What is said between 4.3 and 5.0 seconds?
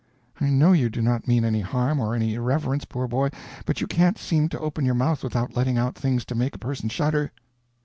to open your